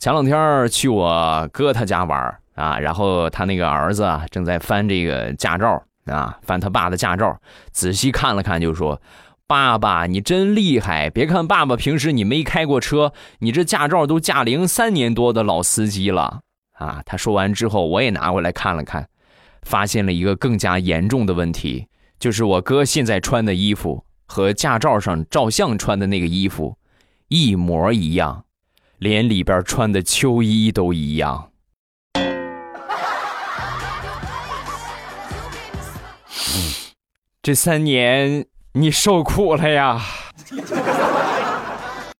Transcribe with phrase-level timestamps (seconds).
[0.00, 7.38] 前两天去我哥他家玩啊，然后他那个儿子啊正在翻这个驾照啊，翻他爸的驾照，
[7.70, 9.02] 仔细看了看，就说
[9.46, 11.10] ：“爸爸，你真厉害！
[11.10, 16.40] 别看爸爸平时你没开过车，你这驾照都驾龄三年多的老司机了
[16.72, 19.06] 啊！”他说完之后，我也拿过来看了看，
[19.64, 21.88] 发现了一个更加严重的问题，
[22.18, 26.78] 就是我哥现在穿的衣服和驾照上照相穿的那个衣服
[27.28, 28.44] 一模一样。
[29.00, 31.50] 连里边穿的秋衣都一样。
[37.42, 38.44] 这三年
[38.74, 40.02] 你受苦了呀。